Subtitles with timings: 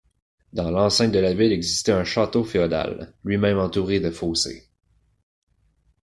[0.51, 4.67] Dans l'enceinte de la ville existait un château féodal, lui-même entouré de fossés.